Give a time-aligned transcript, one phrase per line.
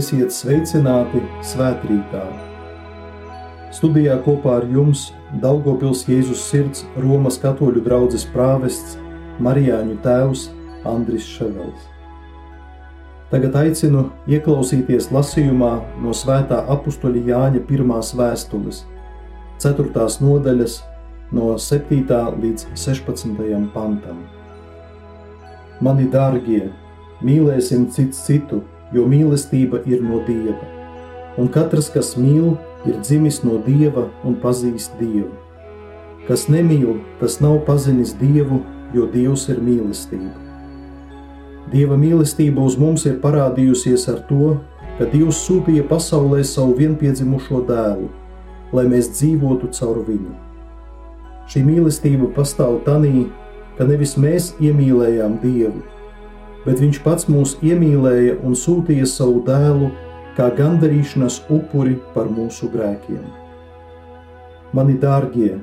[0.00, 2.22] Esiet sveicināti svētkrītā!
[3.74, 5.02] Studijā kopā ar jums
[5.42, 8.94] Daugopils Jēzus sirds Romas katoļu draudzes prāvests
[9.44, 10.46] Marijāņu tēvs
[10.88, 11.84] Andris Ševels.
[13.34, 15.74] Tagad aicinu ieklausīties lasījumā
[16.06, 18.86] no svētā apustuļa Jāņa pirmās vēstules,
[19.60, 20.08] 4.
[20.24, 20.80] nodaļas
[21.36, 22.02] no 7.
[22.46, 23.64] līdz 16.
[23.76, 24.24] pantam.
[25.84, 26.68] Mani dārgie,
[27.20, 30.58] mīlēsim cits citu, jo mīlestība ir no Dieva,
[31.38, 32.56] un katrs, kas mīl,
[32.88, 35.32] ir dzimis no Dieva un pazīst Dievu.
[36.28, 38.60] Kas nemīl, tas nav pazinis Dievu,
[38.94, 40.34] jo Dievs ir mīlestība.
[41.70, 44.56] Dieva mīlestība uz mums ir parādījusies ar to,
[44.98, 48.08] ka Dievs sūtīja pasaulē savu vienpiedzimušo dēlu,
[48.74, 50.34] lai mēs dzīvotu caur viņu.
[51.50, 53.28] Šī mīlestība pastāv tanī,
[53.78, 55.82] ka nevis mēs iemīlējām Dievu,
[56.66, 59.90] bet Viņš pats mūs iemīlēja un sūtīja savu dēlu
[60.36, 63.22] kā gandarīšanas upuri par mūsu grēkiem.
[64.76, 65.58] Mani dārgie,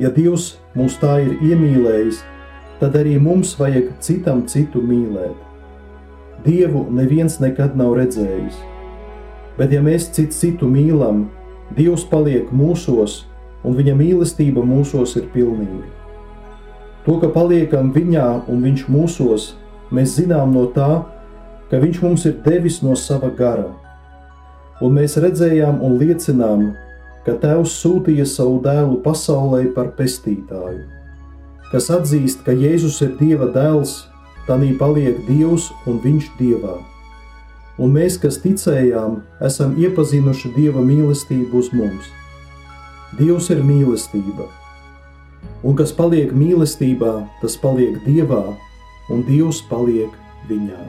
[0.00, 2.22] ja Dievs mūs tā ir iemīlējis,
[2.80, 5.36] tad arī mums vajag citam citu mīlēt.
[6.46, 8.56] Dievu neviens nekad nav redzējis,
[9.58, 11.26] bet ja mēs citu citu mīlam,
[11.76, 13.24] Dievs paliek mūsos,
[13.66, 15.88] un Viņa mīlestība mūsos ir pilnīga.
[17.06, 19.48] To, ka paliekam Viņā un Viņš mūsos,
[19.94, 21.04] mēs zinām no tā,
[21.70, 23.68] ka Viņš mums ir devis no sava gara.
[24.82, 26.66] Un mēs redzējām un liecinām,
[27.26, 30.84] ka Tēvs sūtīja savu dēlu pasaulē par pestītāju.
[31.72, 34.04] Kas atzīst, ka Jēzus ir Dieva dēls,
[34.46, 36.76] tanī paliek Dievs un Viņš Dievā.
[37.82, 42.06] Un mēs, kas ticējām, esam iepazinuši Dieva mīlestību uz mums.
[43.18, 44.46] Dievs ir mīlestība,
[45.66, 48.42] un kas paliek mīlestībā, tas paliek Dievā,
[49.12, 50.14] un Dievs paliek
[50.50, 50.80] viņā.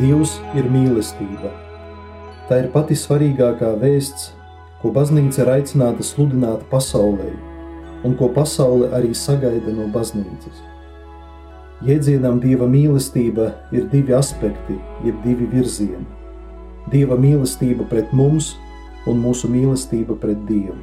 [0.00, 1.69] Dievs ir mīlestība.
[2.50, 4.32] Tā ir pati svarīgākā vēsts,
[4.80, 7.28] ko baznīca ir aicināta sludināt pasaulē,
[8.02, 10.56] un ko pasaule arī sagaida no baznīcas.
[11.86, 14.74] Jēdzienam dieva mīlestība ir divi aspekti,
[15.06, 16.02] jeb divi virzieni-
[16.94, 18.56] dieva mīlestība pret mums
[19.06, 20.74] un mūsu mīlestība pret dievu.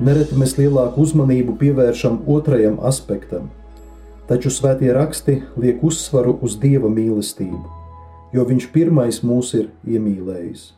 [0.00, 3.50] Nereti mēs lielāku uzmanību pievēršam otrajam aspektam,
[4.26, 7.64] taču svētie raksti liek uzsvaru uz dieva mīlestību,
[8.32, 10.77] jo viņš pirmais mūs ir iemīlējis.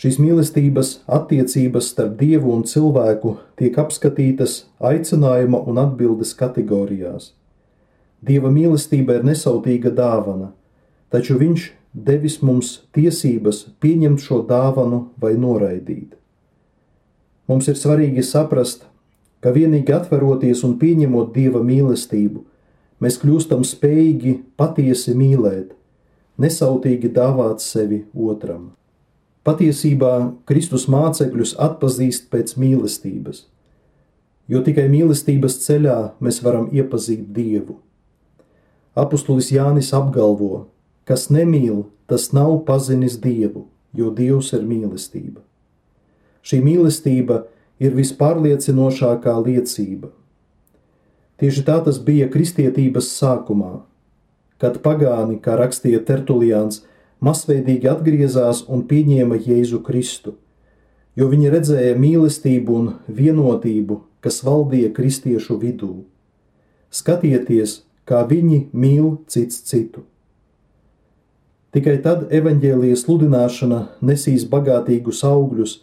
[0.00, 7.34] Šīs mīlestības attiecības starp dievu un cilvēku tiek apskatītas aicinājuma un atbildes kategorijās.
[8.24, 10.54] Dieva mīlestība ir nesautīga dāvana,
[11.12, 16.16] taču viņš devis mums tiesības pieņemt šo dāvanu vai noraidīt.
[17.50, 18.88] Mums ir svarīgi saprast,
[19.44, 22.46] ka vienīgi atveroties un pieņemot dieva mīlestību,
[23.04, 25.74] mēs kļūstam spējīgi patiesi mīlēt,
[26.40, 28.70] nesautīgi dāvāt sevi otram.
[29.46, 30.14] Patiesībā
[30.44, 33.46] Kristus mācekļus atpazīst pēc mīlestības,
[34.52, 37.78] jo tikai mīlestības ceļā mēs varam iepazīt Dievu.
[39.00, 40.66] Apostulis Jānis apgalvo,
[41.08, 43.64] kas nemīl, tas nav pazinis Dievu,
[43.96, 45.40] jo Dievs ir mīlestība.
[46.44, 47.44] Šī mīlestība
[47.80, 50.10] ir vispārliecinošākā liecība.
[51.40, 53.78] Tieši tā tas bija kristietības sākumā,
[54.60, 56.82] kad pagāni, kā rakstīja Tertuliāns,
[57.24, 60.36] masveidīgi atgriezās un pieņēma Jēzu Kristu,
[61.16, 65.92] jo viņi redzēja mīlestību un vienotību, kas valdīja kristiešu vidū.
[66.90, 70.04] Skatieties, kā viņi mīl cits citu.
[71.70, 75.76] Tikai tad evaņģēlijas sludināšana nesīs bagātīgus augļus,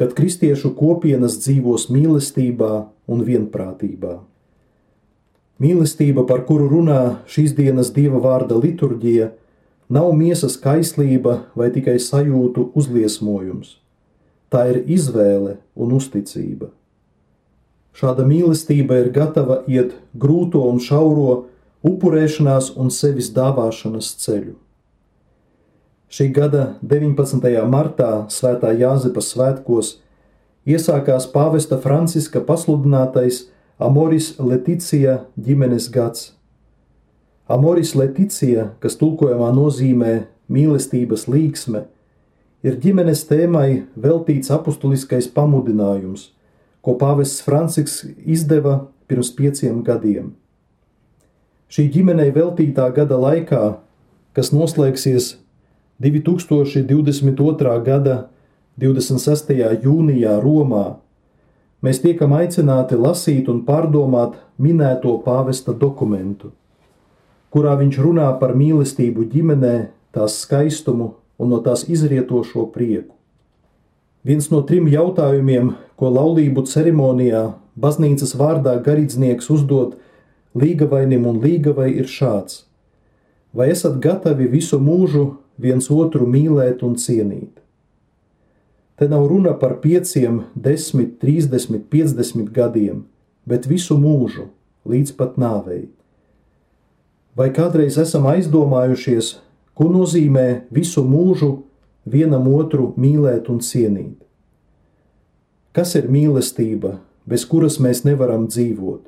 [0.00, 2.72] kad kristiešu kopienas dzīvos mīlestībā
[3.06, 4.16] un vienprātībā.
[5.60, 9.28] Mīlestība, par kuru runā šīs dienas dieva vārda liturģija,
[9.90, 13.76] nav miesas kaislība vai tikai sajūtu uzliesmojums.
[14.50, 16.70] Tā ir izvēle un uzticība.
[17.94, 21.46] Šāda mīlestība ir gatava iet grūto un šauro,
[21.86, 24.54] upurēšanās un sevis dāvāšanas ceļu.
[26.10, 27.50] Šī gada 19.
[27.70, 29.98] martā, Svētā Jāzepa svētkos,
[30.66, 33.44] iesākās pāvesta Franciska pasludinātais
[33.78, 36.32] Amoris Leticija ģimenes gads
[37.50, 40.12] Amoris Leticija, kas tulkojumā nozīmē
[40.52, 41.82] mīlestības līksme,
[42.62, 46.28] ir ģimenes tēmai veltīts apustuliskais pamudinājums,
[46.80, 50.30] ko pāvests Francisks izdeva pirms pieciem gadiem.
[51.70, 53.64] Šī ģimenei veltītā gada laikā,
[54.34, 55.32] kas noslēgsies
[56.02, 57.74] 2022.
[57.86, 58.16] gada
[58.78, 59.52] 26.
[59.82, 60.86] jūnijā Romā,
[61.82, 66.54] mēs tiekam aicināti lasīt un pārdomāt minēto pāvesta dokumentu,
[67.54, 69.76] kurā viņš runā par mīlestību ģimenē,
[70.14, 73.14] tās skaistumu un no tās izrietošo prieku.
[74.26, 77.44] Viens no trim jautājumiem, ko laulību ceremonijā
[77.80, 79.96] baznīcas vārdā garīdznieks uzdod
[80.54, 82.66] līgavainim un līgavai, ir šāds:
[83.56, 85.24] Vai esat gatavi visu mūžu
[85.58, 87.56] viens otru mīlēt un cienīt?
[89.00, 93.06] Te nav runa par pieciem, desmit, trīsdesmit, piecdesmit gadiem,
[93.48, 94.50] bet visu mūžu,
[94.84, 95.88] līdz pat nāvei.
[97.36, 99.36] Vai kādreiz esam aizdomājušies,
[99.74, 101.52] ko nozīmē visu mūžu
[102.04, 104.18] vienam otru mīlēt un cienīt.
[105.70, 106.98] Kas ir mīlestība,
[107.30, 109.06] bez kuras mēs nevaram dzīvot?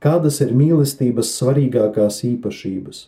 [0.00, 3.02] Kādas ir mīlestības svarīgākās īpašības?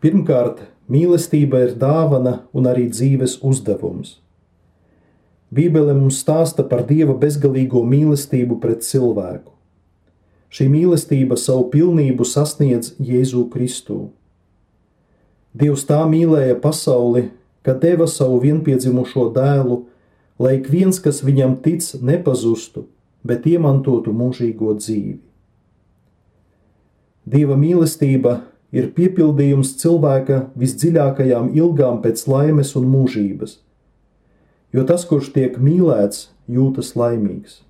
[0.00, 4.20] Pirmkārt, mīlestība ir dāvana un arī dzīves uzdevums.
[5.50, 9.50] Bībele mums stāsta par Dieva bezgalīgo mīlestību pret cilvēku.
[10.50, 14.08] Šī mīlestība savu pilnību sasniedz Jēzu Kristu.
[15.54, 17.28] Dievs tā mīlēja pasauli,
[17.62, 19.84] ka deva savu vienpiedzimušo dēlu,
[20.42, 22.88] lai ik viens, kas viņam tic, nepazustu,
[23.22, 25.20] bet iemantotu mūžīgo dzīvi.
[27.30, 28.40] Dieva mīlestība
[28.74, 33.58] ir piepildījums cilvēka visdziļākajām ilgām pēc laimes un mūžības,
[34.74, 37.60] jo tas, kurš tiek mīlēts, jūtas laimīgs.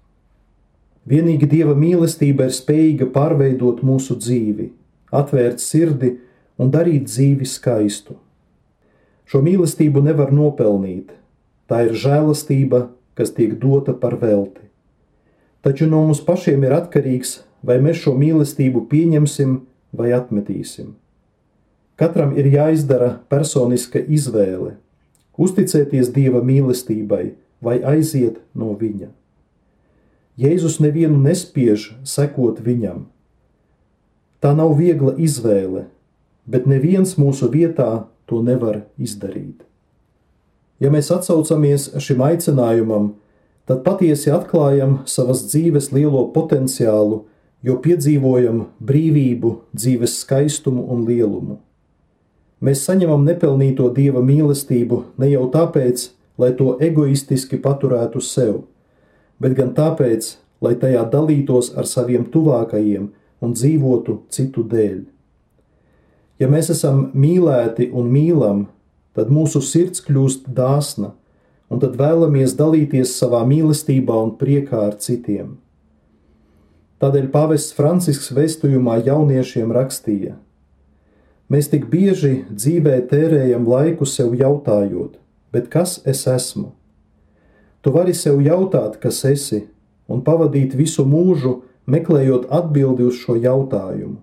[1.09, 4.69] Vienīgi Dieva mīlestība ir spējīga pārveidot mūsu dzīvi,
[5.17, 6.19] atvērt sirdi
[6.61, 8.19] un darīt dzīvi skaistu.
[9.25, 11.15] Šo mīlestību nevar nopelnīt,
[11.71, 14.67] tā ir žēlastība, kas tiek dota par velti.
[15.65, 19.61] Taču no mums pašiem ir atkarīgs, vai mēs šo mīlestību pieņemsim
[19.97, 20.95] vai atmetīsim.
[22.01, 24.77] Katram ir jāizdara personiska izvēle,
[25.37, 27.25] uzticēties Dieva mīlestībai
[27.61, 29.11] vai aiziet no viņa.
[30.41, 33.05] Jēzus nevienu nespiež sekot viņam.
[34.41, 35.85] Tā nav viegla izvēle,
[36.49, 39.67] bet neviens mūsu vietā to nevar izdarīt.
[40.81, 43.11] Ja mēs atsaucamies šim aicinājumam,
[43.69, 47.27] tad patiesi atklājam savas dzīves lielo potenciālu,
[47.61, 51.59] jo piedzīvojam brīvību, dzīves skaistumu un lielumu.
[52.65, 56.09] Mēs saņemam nepelnīto dieva mīlestību ne jau tāpēc,
[56.41, 58.63] lai to egoistiski paturētu sev,
[59.41, 63.09] bet gan tāpēc, lai tajā dalītos ar saviem tuvākajiem
[63.41, 65.01] un dzīvotu citu dēļ.
[66.41, 68.67] Ja mēs esam mīlēti un mīlam,
[69.17, 71.15] tad mūsu sirds kļūst dāsna,
[71.71, 75.59] un tad vēlamies dalīties savā mīlestībā un priekā ar citiem.
[77.01, 80.35] Tādēļ Pāvests Francisks vēstījumā jauniešiem rakstīja:
[81.51, 85.17] Mēs tik bieži dzīvē tērējam laiku sev jautājot,
[85.53, 86.75] bet kas es esmu?
[87.81, 89.65] Tu vari sev jautāt, kas esi,
[90.11, 91.61] un pavadīt visu mūžu
[91.91, 94.19] meklējot atbildi uz šo jautājumu,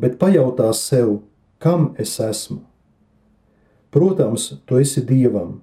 [0.00, 1.20] bet pajautā sev,
[1.60, 2.62] kam es esmu.
[3.92, 5.60] Protams, tu esi dievam,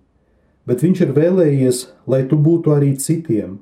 [0.69, 3.59] bet viņš ir vēlējies, lai tu būtu arī citiem,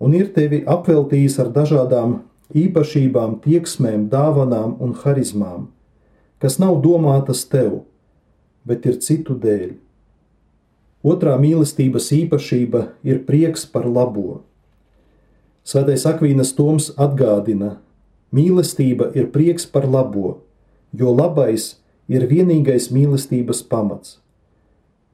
[0.00, 2.20] un ir tevi apveltījis ar dažādām
[2.56, 5.68] īpašībām, tieksmēm, dāvanām un harizmām,
[6.42, 7.84] kas nav domātas tev,
[8.64, 9.76] bet ir citu dēļ.
[11.02, 14.42] Otrā mīlestības īpašība ir prieks par labo.
[15.64, 17.78] Svētais Akvīnas Toms atgādina,
[18.36, 20.40] mīlestība ir prieks par labo
[20.92, 21.76] jo labais
[22.10, 24.18] ir vienīgais mīlestības pamats.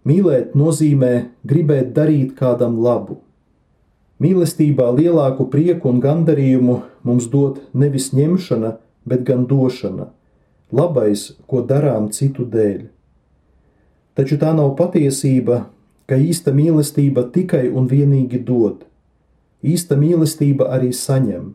[0.07, 3.21] Mīlēt nozīmē gribēt darīt kādam labu.
[4.23, 8.77] Mīlestībā lielāku prieku un gandarījumu mums dod nevis ņemšana,
[9.07, 10.09] bet gan došana,
[10.73, 12.87] labais, ko darām citu dēļ.
[14.17, 15.67] Taču tā nav patiesība,
[16.07, 18.85] ka īsta mīlestība tikai un vienīgi dod.
[19.67, 21.55] Īsta mīlestība arī saņem,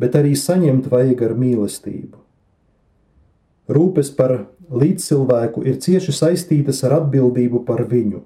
[0.00, 2.22] bet arī saņemt vajag ar mīlestību.
[3.76, 8.22] Rūpes par līdzcilvēku ir cieši saistītas ar atbildību par viņu,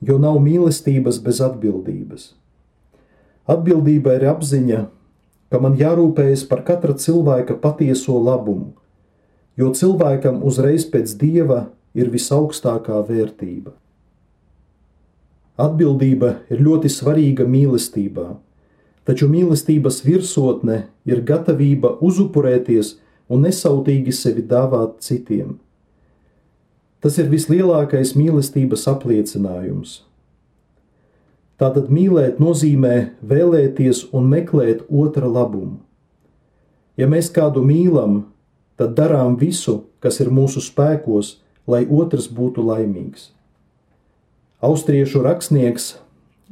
[0.00, 2.32] jo nav mīlestības bez atbildības.
[3.50, 4.80] Atbildība ir apziņa,
[5.52, 8.72] ka man jārūpējas par katra cilvēka patieso labumu,
[9.60, 13.74] jo cilvēkam uzreiz pēc dieva ir visaugstākā vērtība.
[15.54, 18.26] Atbildība ir ļoti svarīga mīlestībā,
[19.06, 22.96] taču mīlestības virsotne ir gatavība uzupurēties
[23.30, 25.60] un nesautīgi sevi dāvāt citiem.
[26.98, 30.00] Tas ir vislielākais mīlestības apliecinājums.
[31.60, 35.78] Tātad mīlēt nozīmē vēlēties un meklēt otra labumu.
[36.98, 38.24] Ja mēs kādu mīlam,
[38.74, 41.36] tad darām visu, kas ir mūsu spēkos,
[41.70, 43.33] lai otrs būtu laimīgs.
[44.64, 45.98] Austriešu rakstnieks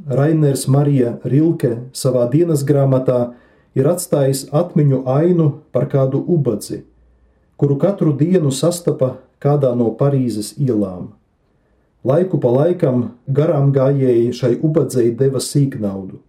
[0.04, 3.32] Rainers Marija Rilke savā dienas grāmatā
[3.72, 6.82] ir atstājis atmiņu ainu par kādu ubadzi,
[7.56, 11.14] kuru katru dienu sastapa kādā no Parīzes ielām.
[12.04, 16.20] Laiku pa laikam garām gājēji šai ubadzei deva sīknaudu.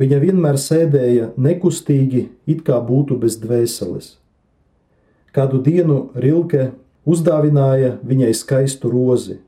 [0.00, 4.14] Viņa vienmēr sēdēja nekustīgi, it kā būtu bez dvēseles.
[5.36, 6.70] Kādu dienu Rilke
[7.04, 9.42] uzdāvināja viņai skaistu rozi.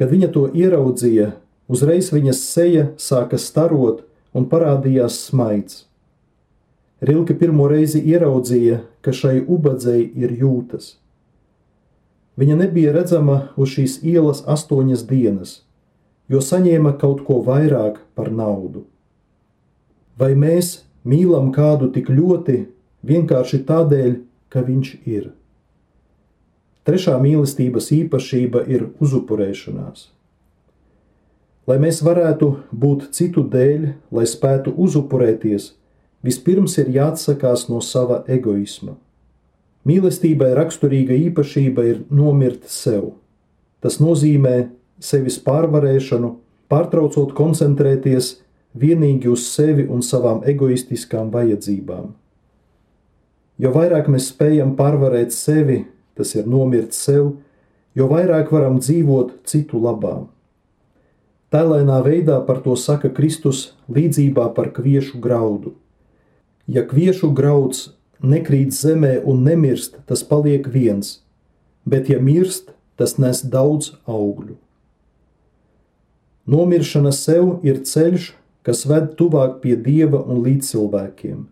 [0.00, 1.34] Kad viņa to ieraudzīja,
[1.68, 5.82] uzreiz viņas seja sāka starot un parādījās smaids.
[7.04, 10.94] Rilke pirmo reizi ieraudzīja, ka šai ubadzei ir jūtas.
[12.40, 15.52] Viņa nebija redzama uz šīs ielas astoņas dienas,
[16.32, 18.86] jo saņēma kaut ko vairāk par naudu.
[20.16, 22.62] Vai mēs mīlam kādu tik ļoti
[23.04, 24.16] vienkārši tādēļ,
[24.48, 25.28] ka viņš ir?
[26.90, 30.08] Trešā mīlestības īpašība ir uzupurēšanās.
[31.70, 35.68] Lai mēs varētu būt citu dēļ, lai spētu uzupurēties,
[36.26, 38.96] vispirms ir jāatsakās no sava egoisma.
[39.86, 43.12] Mīlestībai raksturīga īpašība ir nomirt sev.
[43.78, 44.56] Tas nozīmē
[44.98, 46.32] sevis pārvarēšanu,
[46.74, 48.32] pārtraucot koncentrēties
[48.74, 52.10] vienīgi uz sevi un savām egoistiskām vajadzībām.
[53.62, 55.84] Jo vairāk mēs spējam pārvarēt sevi,
[56.20, 57.32] tas ir nomirt sev,
[57.96, 60.20] jo vairāk varam dzīvot citu labā.
[61.50, 65.72] Tēlēnā veidā par to saka Kristus līdzībā par kviešu graudu.
[66.70, 67.88] Ja kviešu grauds
[68.22, 71.24] nekrīt zemē un nemirst, tas paliek viens,
[71.88, 74.60] bet ja mirst, tas nes daudz augļu.
[76.50, 78.30] Nomiršana sev ir ceļš,
[78.62, 81.44] kas ved tuvāk pie dieva un līdz cilvēkiem.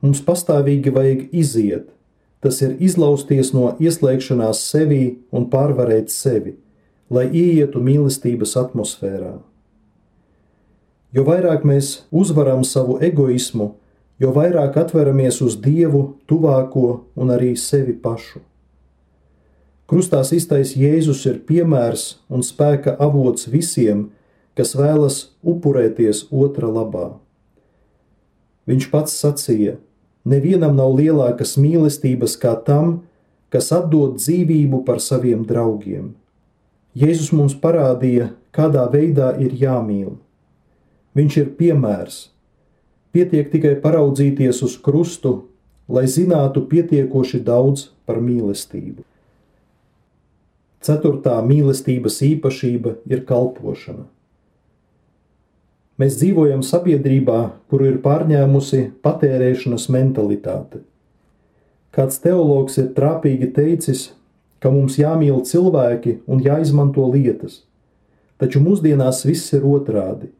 [0.00, 1.90] Mums pastāvīgi vajag iziet,
[2.40, 6.56] tas ir izlausties no ieslēgšanās sevī un pārvarēt sevi,
[7.10, 9.36] lai ieietu mīlestības atmosfērā.
[11.10, 13.74] Jo vairāk mēs uzvaram savu egoismu,
[14.22, 18.44] jo vairāk atveramies uz Dievu, tuvāko un arī sevi pašu.
[19.90, 24.12] Krustā iztais Jēzus ir piemērs un spēka avots visiem,
[24.54, 27.16] kas vēlas upurēties otra labā.
[28.70, 29.80] Viņš pats sacīja:
[30.30, 33.00] Nevienam nav lielākas mīlestības kā tam,
[33.50, 36.12] kas atdod dzīvību par saviem draugiem.
[36.94, 40.18] Jēzus mums parādīja, kādā veidā ir jāmīl.
[41.18, 42.20] Viņš ir piemērs,
[43.10, 45.32] Pietiek tikai paraudzīties uz krustu,
[45.90, 49.02] lai zinātu pietiekoši daudz par mīlestību.
[50.86, 54.06] Ceturtā mīlestības īpašība ir kalpošana.
[56.00, 60.80] Mēs dzīvojam sabiedrībā, kuru ir pārņēmusi patērēšanas mentalitāte.
[61.92, 64.06] Kāds teologs ir trāpīgi teicis,
[64.62, 67.64] ka mums jāmīl cilvēki un jāizmanto lietas,
[68.40, 70.30] taču mūsdienās viss ir otrādi.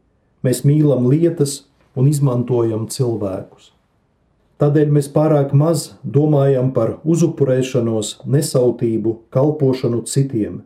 [0.41, 3.75] Mēs mīlam lietas un izmantojam cilvēkus.
[4.61, 10.63] Tādēļ mēs pārāk maz domājam par uzupurēšanos, nesautību, kalpošanu citiem,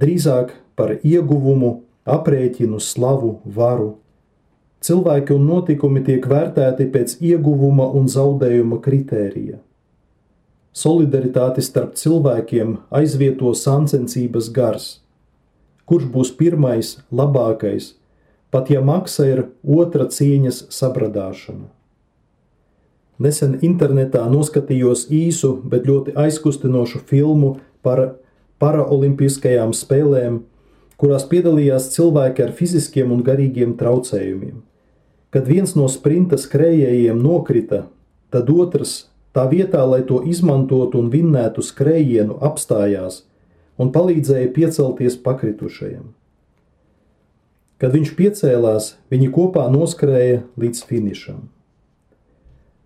[0.00, 3.96] drīzāk par ieguvumu, aprēķinu, slavu, varu.
[4.84, 9.58] Cilvēki un notikumi tiek vērtēti pēc ieguvuma un zaudējuma kritērija.
[10.78, 14.90] Solidaritāti starp cilvēkiem aizvieto sāncensības gars.
[15.88, 17.96] Kurš būs pirmais, labākais,
[18.54, 21.66] pat ja maksa ir otra cieņas sabradāšana.
[23.18, 28.04] Nesen internetā noskatījos īsu, bet ļoti aizkustinošu filmu par
[28.62, 30.44] paraolimpiskajām spēlēm,
[30.98, 34.58] kurās piedalījās cilvēki ar fiziskiem un garīgiem traucējumiem.
[35.30, 37.84] Kad viens no sprinta skrejējiem nokrita,
[38.32, 43.22] tad otrs tā vietā, lai to izmantotu un vinnētu skrējienu, apstājās
[43.78, 46.08] un palīdzēja piecelties pakritušajam.
[47.78, 51.44] Kad viņš piecēlās, viņi kopā noskrēja līdz finišam.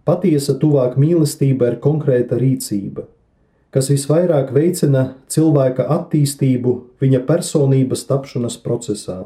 [0.05, 3.07] Patiesa tuvāk mīlestība ir konkrēta rīcība,
[3.73, 9.23] kas visvairāk veicina cilvēka attīstību viņa personības tapšanas procesā.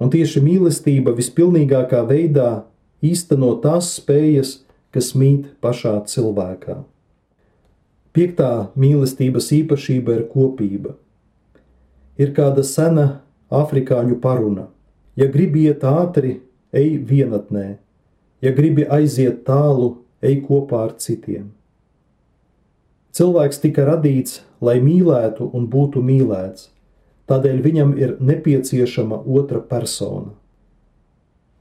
[0.00, 2.64] Un tieši mīlestība vispilnīgākā veidā
[3.04, 4.60] īsteno tās spējas,
[4.92, 6.78] kas mīt pašā cilvēkā.
[8.16, 10.94] Piektā mīlestības īpašība ir kopība.
[12.16, 13.06] Ir kāda sena
[13.52, 14.70] afrikāņu paruna.
[15.16, 16.38] Ja gribi iet ātri,
[16.72, 17.66] ej vienatnē,
[18.40, 21.50] ja gribi aiziet tālu, ej kopā ar citiem.
[23.16, 26.68] Cilvēks tika radīts, lai mīlētu un būtu mīlēts.
[27.26, 30.34] tādēļ viņam ir nepieciešama otra persona.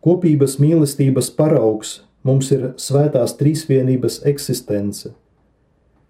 [0.03, 5.13] Kopības mīlestības paraugs mums ir svētās trīsvienības eksistence,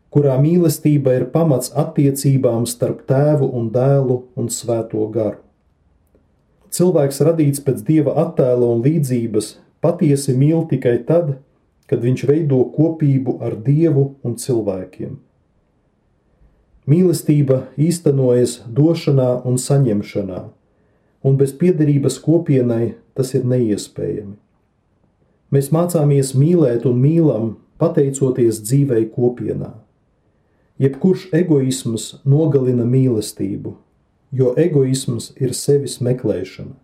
[0.09, 5.37] kurā mīlestība ir pamats attiecībām starp tēvu un dēlu un svēto garu.
[6.73, 11.37] Cilvēks radīts pēc dieva attēla un līdzības patiesi mīl tikai tad,
[11.85, 15.15] kad viņš veido kopību ar dievu un cilvēkiem.
[16.85, 20.41] Mīlestība īstenojas došanā un saņemšanā,
[21.25, 24.35] un bez piederības kopienai tas ir neiespējami.
[25.49, 27.47] Mēs mācāmies mīlēt un mīlam,
[27.81, 29.71] pateicoties dzīvei kopienā.
[30.81, 33.75] Jebkurš egoisms nogalina mīlestību,
[34.35, 36.75] jo egoisms ir sevis meklēšana.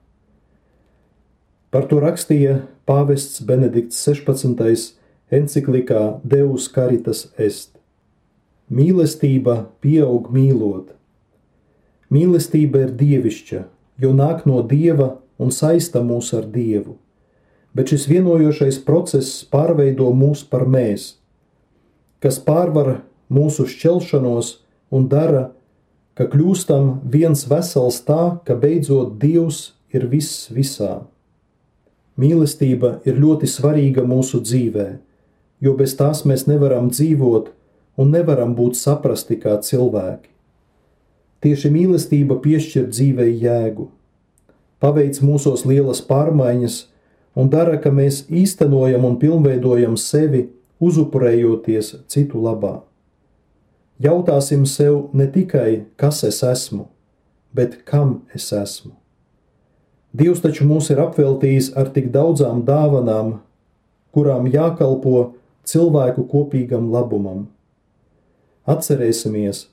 [1.71, 4.95] Par to rakstīja pāvests Benedikts 16.
[5.31, 7.80] enciklikā Deus Caritas Est.
[8.71, 10.93] Mīlestība pieaug mīlot.
[12.07, 13.65] Mīlestība ir dievišķa,
[13.99, 16.95] jo nāk no dieva un saista mūs ar dievu,
[17.75, 21.17] bet šis vienojošais process pārveido mūs par mēs,
[22.23, 24.55] kas pārvar mūsu šķelšanos
[24.95, 25.49] un dara,
[26.15, 31.01] ka kļūstam viens vesels tā, ka beidzot Dievs ir viss visā.
[32.15, 34.91] Mīlestība ir ļoti svarīga mūsu dzīvē,
[35.59, 37.57] jo bez tās mēs nevaram dzīvot
[37.97, 40.29] un nevaram būt saprasti kā cilvēki.
[41.41, 43.87] Tieši mīlestība piešķir dzīvei jēgu,
[44.81, 46.77] paveic mūsos lielas pārmaiņas
[47.35, 50.49] un dara, ka mēs īstenojam un pilnveidojam sevi,
[50.81, 52.81] uzupurējoties citu labā.
[54.01, 56.87] Jautāsim sev ne tikai, kas es esmu,
[57.53, 58.95] bet kam es esmu.
[60.11, 63.37] Dievs taču mūs ir apveltījis ar tik daudzām dāvanām,
[64.11, 65.31] kurām jākalpo
[65.63, 67.45] cilvēku kopīgam labumam.
[68.69, 69.63] Atcerēsimies,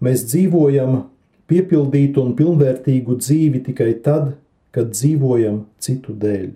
[0.00, 1.02] mēs dzīvojam
[1.50, 4.30] piepildītu un pilnvērtīgu dzīvi tikai tad,
[4.72, 6.54] kad dzīvojam citu dēļ.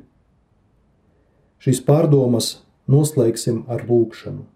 [1.60, 2.54] Šīs pārdomas
[2.88, 4.46] noslēgsim ar lūgšanu.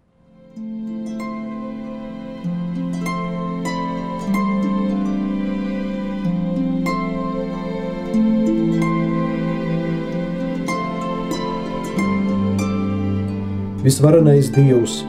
[13.83, 15.03] Visvarenais Dievs!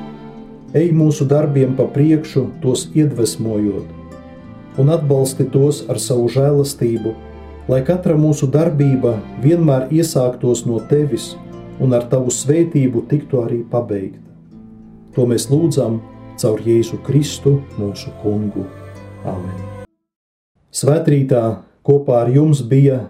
[0.74, 3.87] Ej mūsu darbiem pa priekšu, tos iedvesmojot,
[4.78, 7.14] un atbalsti tos ar savu žēlastību,
[7.70, 11.32] lai katra mūsu darbība vienmēr iesāktos no tevis
[11.80, 14.20] un ar tavu svētību tiktu arī pabeigta.
[15.14, 16.00] To mēs lūdzam
[16.42, 18.66] caur Jēzu Kristu, mūsu kungu.
[19.24, 19.87] Amen!
[20.74, 21.44] Svētrītā
[21.87, 23.04] kopā ar jums bija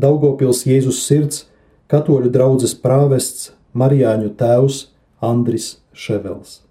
[0.00, 1.44] Daugopils Jēzus sirds
[1.92, 4.86] katoļu draudzes prāvests Marijāņu tēvs
[5.20, 6.62] Andris Ševels.